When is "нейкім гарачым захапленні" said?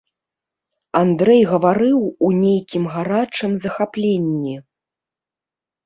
2.43-4.55